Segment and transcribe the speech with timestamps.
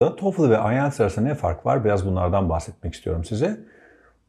[0.00, 1.84] TOEFL ve IELTS arasında ne fark var?
[1.84, 3.60] Biraz bunlardan bahsetmek istiyorum size.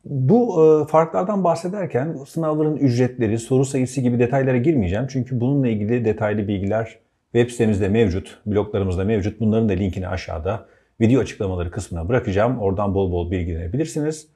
[0.05, 5.07] Bu e, farklardan bahsederken sınavların ücretleri, soru sayısı gibi detaylara girmeyeceğim.
[5.09, 6.99] Çünkü bununla ilgili detaylı bilgiler
[7.33, 9.39] web sitemizde mevcut, bloglarımızda mevcut.
[9.39, 10.65] Bunların da linkini aşağıda
[11.01, 12.59] video açıklamaları kısmına bırakacağım.
[12.59, 14.27] Oradan bol bol bilgilenebilirsiniz.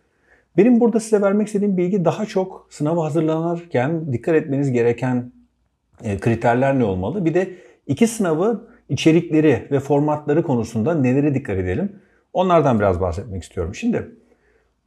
[0.58, 5.32] Benim burada size vermek istediğim bilgi daha çok sınava hazırlanırken dikkat etmeniz gereken
[6.04, 7.26] e, kriterler ne olmalı?
[7.26, 7.50] Bir de
[7.88, 12.00] iki sınavı içerikleri ve formatları konusunda nelere dikkat edelim?
[12.34, 13.76] Onlardan biraz bahsetmek istiyorum.
[13.76, 14.12] Şimdi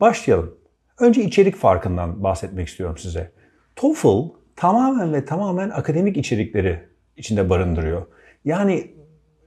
[0.00, 0.54] başlayalım.
[1.00, 3.30] Önce içerik farkından bahsetmek istiyorum size.
[3.76, 6.80] TOEFL tamamen ve tamamen akademik içerikleri
[7.16, 8.06] içinde barındırıyor.
[8.44, 8.90] Yani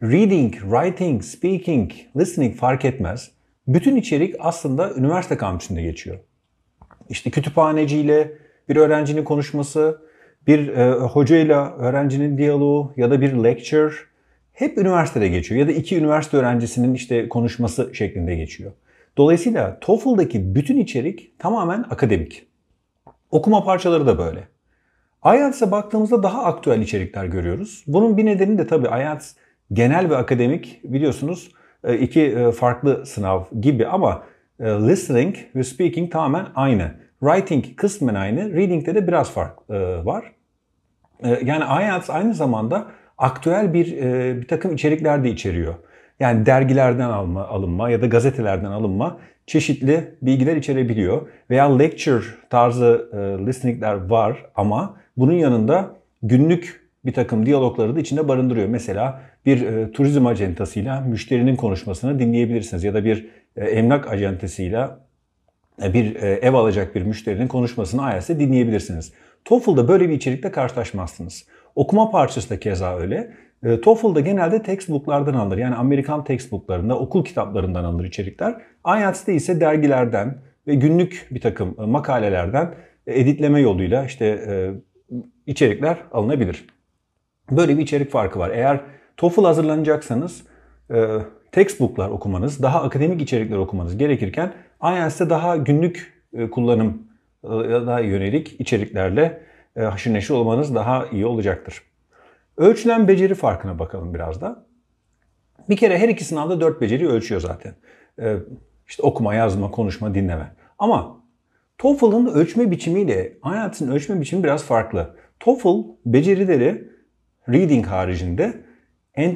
[0.04, 3.32] reading, writing, speaking, listening fark etmez.
[3.68, 6.20] Bütün içerik aslında üniversite kampüsünde geçiyor.
[7.10, 8.32] İşte kütüphaneciyle
[8.70, 10.02] bir öğrencinin konuşması,
[10.48, 13.94] bir e, hocayla öğrencinin diyaloğu ya da bir lecture
[14.54, 15.60] hep üniversitede geçiyor.
[15.62, 18.72] Ya da iki üniversite öğrencisinin işte konuşması şeklinde geçiyor.
[19.18, 22.48] Dolayısıyla TOEFL'daki bütün içerik tamamen akademik.
[23.32, 24.48] Okuma parçaları da böyle.
[25.26, 27.84] IELTS'e baktığımızda daha aktüel içerikler görüyoruz.
[27.88, 29.34] Bunun bir nedeni de tabii IELTS
[29.74, 31.52] genel ve akademik biliyorsunuz
[31.84, 34.24] e, iki e, farklı sınav gibi ama
[34.60, 36.91] e, listening ve speaking tamamen aynı.
[37.20, 39.70] Writing kısmen aynı, reading'de de biraz fark
[40.05, 40.32] var.
[41.24, 42.88] Yani IELTS aynı zamanda
[43.22, 43.98] aktüel bir
[44.38, 45.76] bir takım içerikler de içeriyor.
[46.20, 51.28] Yani dergilerden alma, alınma ya da gazetelerden alınma çeşitli bilgiler içerebiliyor.
[51.50, 58.28] Veya lecture tarzı e, listeningler var ama bunun yanında günlük bir takım diyalogları da içinde
[58.28, 58.68] barındırıyor.
[58.68, 65.00] Mesela bir e, turizm acentasıyla müşterinin konuşmasını dinleyebilirsiniz ya da bir e, emlak acentasıyla
[65.84, 69.13] e, bir e, ev alacak bir müşterinin konuşmasını IELTS'te dinleyebilirsiniz.
[69.46, 71.46] TOEFL'da böyle bir içerikle karşılaşmazsınız.
[71.75, 73.31] Okuma parçası da keza öyle.
[73.64, 75.58] E, TOEFL'da genelde textbooklardan alınır.
[75.58, 78.62] Yani Amerikan textbooklarında, okul kitaplarından alınır içerikler.
[78.97, 80.38] IELTS'te ise dergilerden
[80.68, 82.74] ve günlük bir takım e, makalelerden
[83.08, 84.72] e, editleme yoluyla işte e,
[85.45, 86.66] içerikler alınabilir.
[87.51, 88.50] Böyle bir içerik farkı var.
[88.50, 88.79] Eğer
[89.18, 90.44] TOEFL hazırlanacaksanız
[90.94, 91.07] e,
[91.51, 94.53] textbooklar okumanız, daha akademik içerikler okumanız gerekirken
[94.84, 97.12] IELTS'te daha günlük e, kullanım
[97.88, 99.41] daha yönelik içeriklerle
[99.75, 101.81] haşır neşir olmanız daha iyi olacaktır.
[102.57, 104.65] Ölçülen beceri farkına bakalım biraz da.
[105.69, 107.75] Bir kere her iki sınavda dört beceri ölçüyor zaten.
[108.21, 108.35] Ee,
[108.87, 110.55] işte okuma, yazma, konuşma, dinleme.
[110.79, 111.21] Ama
[111.77, 115.15] TOEFL'ın ölçme biçimiyle IELTS'in ölçme biçimi biraz farklı.
[115.39, 116.91] TOEFL becerileri
[117.49, 118.63] reading haricinde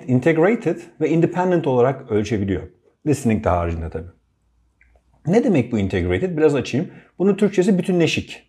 [0.07, 2.63] integrated ve independent olarak ölçebiliyor.
[3.07, 4.09] Listening de haricinde tabii.
[5.27, 6.37] Ne demek bu integrated?
[6.37, 6.91] Biraz açayım.
[7.19, 8.44] Bunun Türkçesi bütünleşik.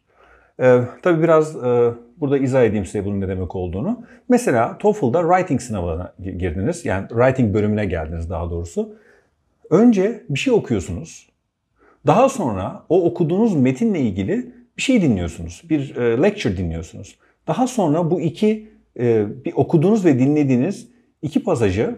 [0.61, 4.05] Ee, tabii biraz e, burada izah edeyim size bunun ne demek olduğunu.
[4.29, 6.85] Mesela TOEFL'da writing sınavına girdiniz.
[6.85, 8.95] Yani writing bölümüne geldiniz daha doğrusu.
[9.71, 11.29] Önce bir şey okuyorsunuz.
[12.07, 15.63] Daha sonra o okuduğunuz metinle ilgili bir şey dinliyorsunuz.
[15.71, 17.19] Bir e, lecture dinliyorsunuz.
[17.47, 18.69] Daha sonra bu iki
[18.99, 20.89] e, bir okuduğunuz ve dinlediğiniz
[21.23, 21.95] iki pasajı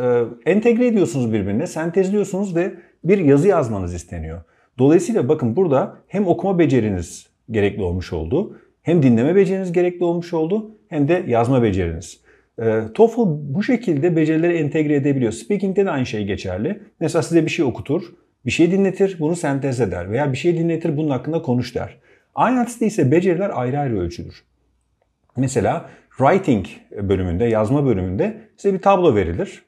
[0.00, 2.74] e, entegre ediyorsunuz birbirine, sentezliyorsunuz ve
[3.04, 4.40] bir yazı yazmanız isteniyor.
[4.78, 10.70] Dolayısıyla bakın burada hem okuma beceriniz gerekli olmuş oldu, hem dinleme beceriniz gerekli olmuş oldu,
[10.88, 12.20] hem de yazma beceriniz.
[12.62, 15.32] E, TOEFL bu şekilde becerileri entegre edebiliyor.
[15.32, 16.80] Speaking'de de aynı şey geçerli.
[17.00, 18.02] Mesela size bir şey okutur,
[18.46, 21.98] bir şey dinletir, bunu sentez eder veya bir şey dinletir, bunun hakkında konuş der.
[22.38, 24.44] IELTS'te ise beceriler ayrı ayrı ölçülür.
[25.36, 26.66] Mesela writing
[27.02, 29.62] bölümünde, yazma bölümünde size bir tablo verilir.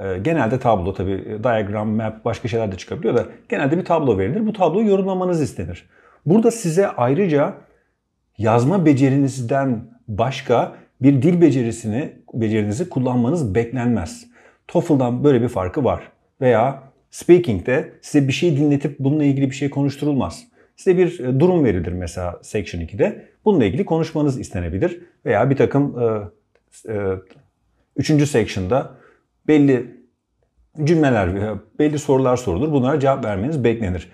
[0.00, 4.46] Ee, genelde tablo tabi diagram, map başka şeyler de çıkabiliyor da genelde bir tablo verilir.
[4.46, 5.88] Bu tabloyu yorumlamanız istenir.
[6.26, 7.54] Burada size ayrıca
[8.38, 14.26] yazma becerinizden başka bir dil becerisini, becerinizi kullanmanız beklenmez.
[14.68, 16.12] TOEFL'dan böyle bir farkı var.
[16.40, 20.44] Veya speaking'de size bir şey dinletip bununla ilgili bir şey konuşturulmaz.
[20.76, 23.24] Size bir e, durum verilir mesela Section 2'de.
[23.44, 25.00] Bununla ilgili konuşmanız istenebilir.
[25.26, 26.04] Veya bir takım e,
[26.92, 27.10] e,
[27.96, 28.90] üçüncü section'da
[29.48, 29.86] belli
[30.84, 32.72] cümleler, veya belli sorular sorulur.
[32.72, 34.10] Bunlara cevap vermeniz beklenir.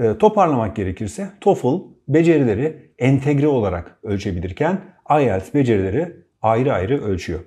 [0.00, 4.80] E, toparlamak gerekirse TOEFL becerileri entegre olarak ölçebilirken
[5.20, 7.40] IELTS becerileri ayrı ayrı ölçüyor.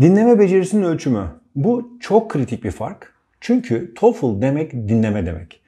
[0.00, 1.26] Dinleme becerisinin ölçümü.
[1.54, 3.14] Bu çok kritik bir fark.
[3.40, 5.60] Çünkü TOEFL demek dinleme demek.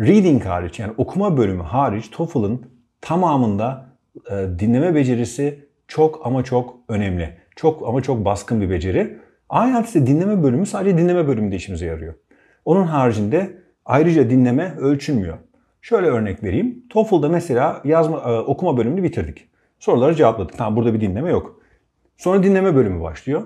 [0.00, 2.62] Reading hariç yani okuma bölümü hariç TOEFL'ın
[3.00, 3.86] tamamında
[4.30, 7.36] e, dinleme becerisi çok ama çok önemli.
[7.56, 9.18] Çok ama çok baskın bir beceri.
[9.52, 12.14] IELTS'te dinleme bölümü sadece dinleme bölümünde işimize yarıyor.
[12.64, 15.38] Onun haricinde ayrıca dinleme ölçülmüyor.
[15.82, 16.84] Şöyle örnek vereyim.
[16.90, 19.48] TOEFL'da mesela yazma, e, okuma bölümünü bitirdik.
[19.78, 20.58] Soruları cevapladık.
[20.58, 21.60] Tamam burada bir dinleme yok.
[22.16, 23.42] Sonra dinleme bölümü başlıyor.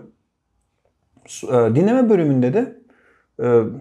[1.50, 2.78] dinleme bölümünde de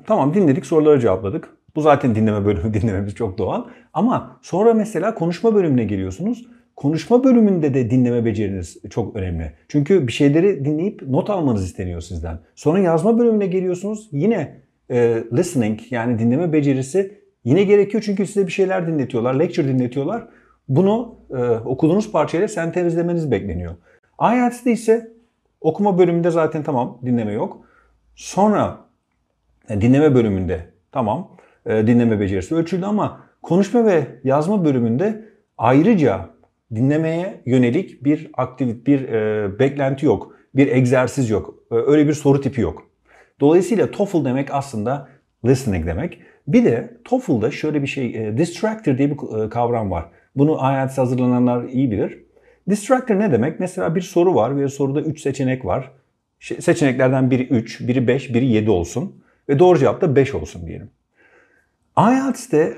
[0.05, 1.49] tamam dinledik soruları cevapladık.
[1.75, 3.65] Bu zaten dinleme bölümü dinlememiz çok doğal.
[3.93, 6.47] Ama sonra mesela konuşma bölümüne geliyorsunuz.
[6.75, 9.53] Konuşma bölümünde de dinleme beceriniz çok önemli.
[9.67, 12.39] Çünkü bir şeyleri dinleyip not almanız isteniyor sizden.
[12.55, 14.09] Sonra yazma bölümüne geliyorsunuz.
[14.11, 14.61] Yine
[14.91, 20.27] e, listening yani dinleme becerisi yine gerekiyor çünkü size bir şeyler dinletiyorlar, lecture dinletiyorlar.
[20.69, 23.75] Bunu e, okuduğunuz parçayla sentezlemeniz bekleniyor.
[24.21, 25.11] IELTS'de ise
[25.61, 27.61] okuma bölümünde zaten tamam dinleme yok.
[28.15, 28.77] Sonra
[29.69, 31.31] e, dinleme bölümünde tamam
[31.65, 35.25] e, dinleme becerisi ölçüldü ama konuşma ve yazma bölümünde
[35.57, 36.29] ayrıca
[36.75, 42.41] dinlemeye yönelik bir aktivite, bir e, beklenti yok, bir egzersiz yok, e, öyle bir soru
[42.41, 42.87] tipi yok.
[43.39, 45.09] Dolayısıyla TOEFL demek aslında
[45.45, 46.19] listening demek.
[46.47, 50.05] Bir de TOEFL'da şöyle bir şey, e, distractor diye bir e, kavram var.
[50.35, 52.19] Bunu IELTS hazırlananlar iyi bilir.
[52.69, 53.59] Distractor ne demek?
[53.59, 55.91] Mesela bir soru var ve soruda 3 seçenek var.
[56.39, 59.23] Seçeneklerden biri 3, biri 5, biri 7 olsun.
[59.49, 60.89] Ve doğru cevap da 5 olsun diyelim.
[61.97, 62.77] IELTS'te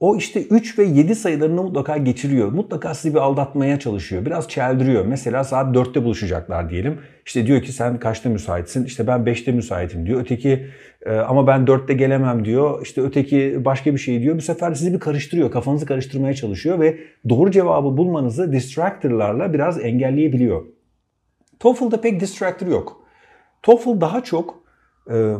[0.00, 2.52] o işte 3 ve 7 sayılarını mutlaka geçiriyor.
[2.52, 4.26] Mutlaka sizi bir aldatmaya çalışıyor.
[4.26, 5.06] Biraz çeldiriyor.
[5.06, 6.98] Mesela saat 4'te buluşacaklar diyelim.
[7.26, 8.84] İşte diyor ki sen kaçta müsaitsin?
[8.84, 10.20] İşte ben 5'te müsaitim diyor.
[10.20, 10.66] Öteki
[11.06, 12.82] e, ama ben 4'te gelemem diyor.
[12.82, 14.36] İşte öteki başka bir şey diyor.
[14.36, 15.50] Bu sefer sizi bir karıştırıyor.
[15.50, 16.98] Kafanızı karıştırmaya çalışıyor ve
[17.28, 20.66] doğru cevabı bulmanızı distractor'larla biraz engelleyebiliyor.
[21.58, 23.00] TOEFL'da pek distractor yok.
[23.62, 24.62] TOEFL daha çok
[25.10, 25.34] e,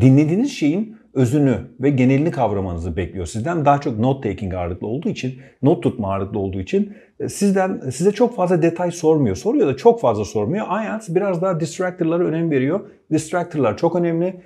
[0.00, 3.64] dinlediğiniz şeyin özünü ve genelini kavramanızı bekliyor sizden.
[3.64, 8.12] Daha çok note taking ağırlıklı olduğu için, not tutma ağırlıklı olduğu için e, sizden size
[8.12, 9.36] çok fazla detay sormuyor.
[9.36, 10.66] Soruyor da çok fazla sormuyor.
[10.82, 12.80] IELTS biraz daha distractor'lara önem veriyor.
[13.12, 14.40] Distractor'lar çok önemli.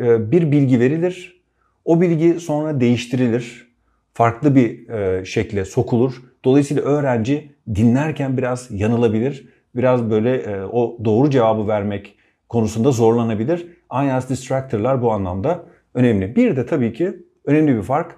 [0.00, 1.42] E, bir bilgi verilir.
[1.84, 3.74] O bilgi sonra değiştirilir.
[4.12, 6.22] Farklı bir e, şekle sokulur.
[6.44, 9.48] Dolayısıyla öğrenci dinlerken biraz yanılabilir.
[9.74, 12.16] Biraz böyle o doğru cevabı vermek
[12.54, 13.66] konusunda zorlanabilir.
[14.02, 15.64] IELTS distractor'lar bu anlamda
[15.94, 16.36] önemli.
[16.36, 18.16] Bir de tabii ki önemli bir fark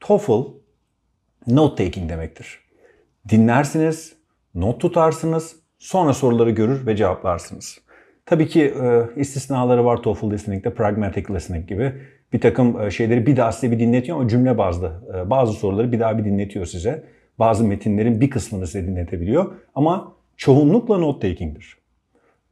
[0.00, 0.44] TOEFL
[1.46, 2.58] note taking demektir.
[3.28, 4.16] Dinlersiniz,
[4.54, 7.78] not tutarsınız, sonra soruları görür ve cevaplarsınız.
[8.26, 11.92] Tabii ki e, istisnaları var TOEFL listening'de, pragmatic listening gibi.
[12.32, 14.92] Bir takım e, şeyleri bir daha size bir dinletiyor ama cümle bazlı.
[15.14, 17.04] E, bazı soruları bir daha bir dinletiyor size.
[17.38, 19.52] Bazı metinlerin bir kısmını size dinletebiliyor.
[19.74, 21.83] Ama çoğunlukla note taking'dir.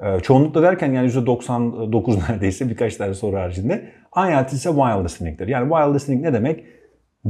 [0.02, 3.93] E, çoğunlukla derken yani %99 neredeyse birkaç tane soru haricinde.
[4.16, 5.49] IELTS ise while listening'dir.
[5.49, 6.64] Yani while listening ne demek?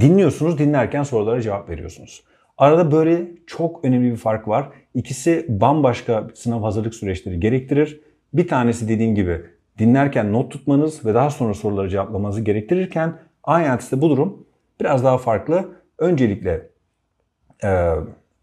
[0.00, 2.24] Dinliyorsunuz, dinlerken sorulara cevap veriyorsunuz.
[2.58, 4.68] Arada böyle çok önemli bir fark var.
[4.94, 8.00] İkisi bambaşka sınav hazırlık süreçleri gerektirir.
[8.34, 9.40] Bir tanesi dediğim gibi
[9.78, 14.46] dinlerken not tutmanız ve daha sonra soruları cevaplamanızı gerektirirken IELTS'te bu durum
[14.80, 15.68] biraz daha farklı.
[15.98, 16.68] Öncelikle
[17.64, 17.90] e,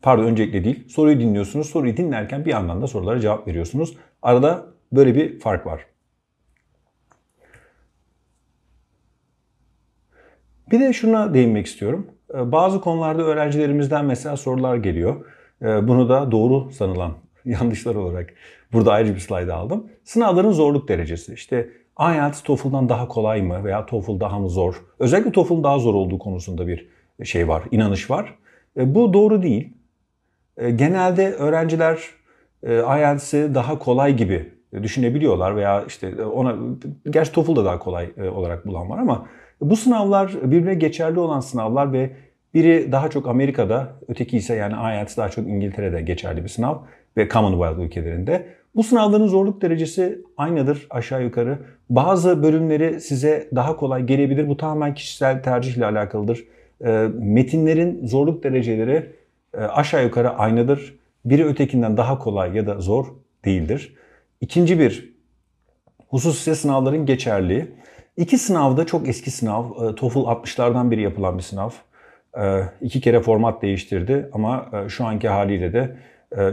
[0.01, 1.69] pardon öncelikle değil soruyu dinliyorsunuz.
[1.69, 3.97] Soruyu dinlerken bir yandan da sorulara cevap veriyorsunuz.
[4.21, 5.86] Arada böyle bir fark var.
[10.71, 12.07] Bir de şuna değinmek istiyorum.
[12.33, 15.25] Ee, bazı konularda öğrencilerimizden mesela sorular geliyor.
[15.62, 17.13] Ee, bunu da doğru sanılan
[17.45, 18.33] yanlışlar olarak
[18.74, 19.88] burada ayrı bir slide aldım.
[20.04, 21.33] Sınavların zorluk derecesi.
[21.33, 21.69] İşte
[22.00, 24.75] IELTS TOEFL'dan daha kolay mı veya TOEFL daha mı zor?
[25.00, 26.89] Özellikle TOEFL'ın daha zor olduğu konusunda bir
[27.24, 28.36] şey var, inanış var.
[28.77, 29.74] Ee, bu doğru değil.
[30.75, 32.00] Genelde öğrenciler e,
[32.67, 34.51] IELTS'i daha kolay gibi
[34.83, 36.56] düşünebiliyorlar veya işte ona
[37.09, 39.27] gerçi TOEFL da daha kolay e, olarak bulan var ama
[39.62, 42.10] bu sınavlar birbirine geçerli olan sınavlar ve
[42.53, 46.75] biri daha çok Amerika'da, öteki ise yani IELTS daha çok İngiltere'de geçerli bir sınav
[47.17, 48.45] ve Commonwealth ülkelerinde.
[48.75, 51.60] Bu sınavların zorluk derecesi aynıdır aşağı yukarı.
[51.89, 54.48] Bazı bölümleri size daha kolay gelebilir.
[54.48, 56.43] Bu tamamen kişisel tercihle alakalıdır.
[56.86, 59.12] E, metinlerin zorluk dereceleri
[59.53, 60.99] e, aşağı yukarı aynıdır.
[61.25, 63.05] Biri ötekinden daha kolay ya da zor
[63.45, 63.95] değildir.
[64.41, 65.13] İkinci bir
[66.07, 67.67] husus ise sınavların geçerliği.
[68.17, 69.63] İki sınavda çok eski sınav.
[69.63, 71.69] E, TOEFL 60'lardan biri yapılan bir sınav.
[72.41, 75.97] E, iki kere format değiştirdi ama e, şu anki haliyle de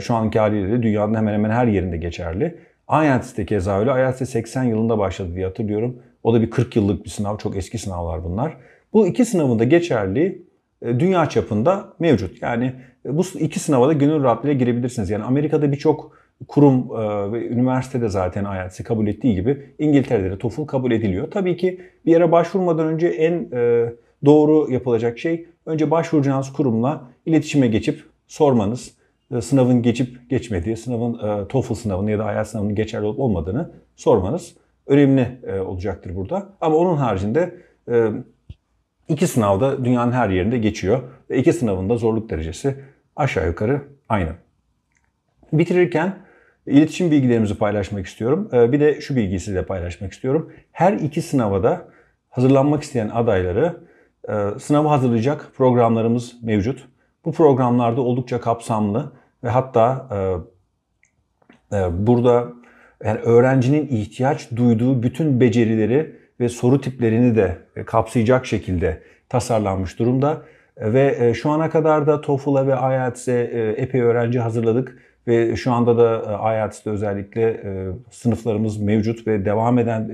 [0.01, 2.59] şu anki haliyle de dünyanın hemen hemen her yerinde geçerli.
[2.91, 3.91] IELTS de keza öyle.
[3.91, 6.03] IELTS 80 yılında başladı diye hatırlıyorum.
[6.23, 7.39] O da bir 40 yıllık bir sınav.
[7.39, 8.57] Çok eski sınavlar bunlar.
[8.93, 10.43] Bu iki sınavın da geçerli
[10.99, 12.43] dünya çapında mevcut.
[12.43, 12.73] Yani
[13.05, 15.11] bu iki sınava da gönül rahatlığıyla girebilirsiniz.
[15.11, 16.13] Yani Amerika'da birçok
[16.49, 21.31] kurum e, ve üniversitede zaten IELTS'i kabul ettiği gibi İngiltere'de de TOEFL kabul ediliyor.
[21.31, 23.93] Tabii ki bir yere başvurmadan önce en e,
[24.25, 28.97] doğru yapılacak şey önce başvuracağınız kurumla iletişime geçip sormanız,
[29.35, 34.57] e, sınavın geçip geçmediği, sınavın TOEFL sınavını ya da IELTS sınavının geçerli olup olmadığını sormanız
[34.87, 35.29] önemli
[35.67, 36.49] olacaktır burada.
[36.61, 37.55] Ama onun haricinde
[39.09, 42.77] iki sınavda dünyanın her yerinde geçiyor ve iki sınavın da zorluk derecesi
[43.17, 44.31] aşağı yukarı aynı.
[45.53, 46.27] Bitirirken
[46.67, 48.49] İletişim bilgilerimizi paylaşmak istiyorum.
[48.53, 50.53] Ee, bir de şu bilgisi de paylaşmak istiyorum.
[50.73, 51.89] Her iki sınava da
[52.31, 53.77] hazırlanmak isteyen adayları
[54.29, 56.89] e, sınavı hazırlayacak programlarımız mevcut.
[57.25, 59.13] Bu programlarda oldukça kapsamlı
[59.45, 60.09] ve hatta
[61.73, 62.49] e, e, burada
[63.05, 70.43] yani öğrencinin ihtiyaç duyduğu bütün becerileri ve soru tiplerini de kapsayacak şekilde tasarlanmış durumda.
[70.81, 73.41] Ve şu ana kadar da TOEFL'a ve IELTS'e
[73.77, 74.99] epey öğrenci hazırladık.
[75.27, 76.23] Ve şu anda da
[76.55, 77.61] IELTS'te özellikle
[78.11, 80.11] sınıflarımız mevcut ve devam eden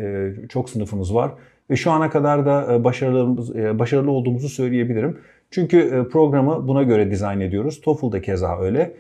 [0.49, 1.31] çok sınıfımız var.
[1.71, 5.19] Ve şu ana kadar da başarılı, başarılı olduğumuzu söyleyebilirim.
[5.51, 7.81] Çünkü programı buna göre dizayn ediyoruz.
[7.81, 8.95] TOEFL'da keza öyle.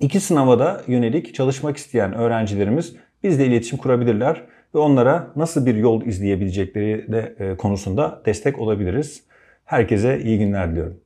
[0.00, 4.42] İki sınava da yönelik çalışmak isteyen öğrencilerimiz bizle iletişim kurabilirler
[4.74, 9.24] ve onlara nasıl bir yol izleyebilecekleri de konusunda destek olabiliriz.
[9.64, 11.03] Herkese iyi günler diliyorum.